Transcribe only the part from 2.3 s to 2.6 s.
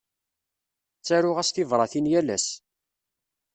ass.